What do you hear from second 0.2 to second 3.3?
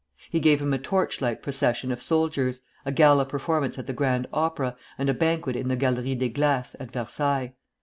He gave him a torch light procession of soldiers, a gala